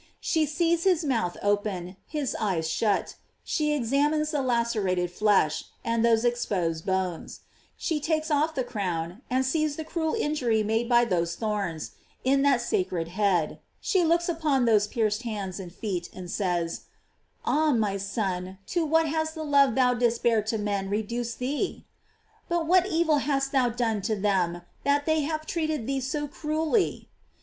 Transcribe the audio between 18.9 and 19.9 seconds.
has the love